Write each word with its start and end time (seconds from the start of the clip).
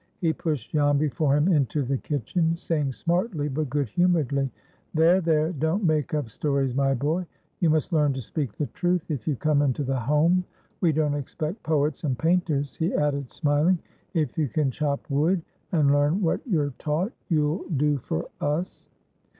He 0.19 0.33
pushed 0.33 0.71
Jan 0.71 0.97
before 0.97 1.37
him 1.37 1.47
into 1.47 1.83
the 1.83 1.99
kitchen, 1.99 2.57
saying 2.57 2.91
smartly, 2.93 3.47
but 3.49 3.69
good 3.69 3.87
humoredly, 3.87 4.49
"There, 4.95 5.21
there! 5.21 5.53
Don't 5.53 5.83
make 5.83 6.15
up 6.15 6.27
stories, 6.27 6.73
my 6.73 6.95
boy. 6.95 7.27
You 7.59 7.69
must 7.69 7.93
learn 7.93 8.11
to 8.13 8.21
speak 8.23 8.53
the 8.57 8.65
truth, 8.65 9.11
if 9.11 9.27
you 9.27 9.35
come 9.35 9.61
into 9.61 9.83
the 9.83 9.99
Home. 9.99 10.43
We 10.79 10.91
don't 10.91 11.13
expect 11.13 11.61
poets 11.61 12.03
and 12.03 12.17
painters," 12.17 12.75
he 12.75 12.95
added, 12.95 13.31
smiling. 13.31 13.77
"If 14.15 14.39
you 14.39 14.47
can 14.47 14.71
chop 14.71 15.07
wood, 15.07 15.43
and 15.71 15.91
learn 15.93 16.19
what 16.23 16.41
you're 16.47 16.73
taught, 16.79 17.13
you'll 17.29 17.69
do 17.69 17.97
for 17.99 18.25
us." 18.39 18.87